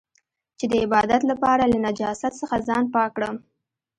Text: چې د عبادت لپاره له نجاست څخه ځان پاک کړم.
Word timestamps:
چې 0.57 0.65
د 0.71 0.73
عبادت 0.85 1.21
لپاره 1.31 1.63
له 1.71 1.77
نجاست 1.85 2.31
څخه 2.41 2.55
ځان 2.67 2.83
پاک 2.93 3.09
کړم. 3.15 3.35